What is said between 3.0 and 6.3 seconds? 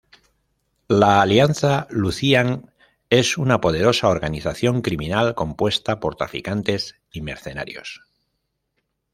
es una poderosa organización criminal compuesta por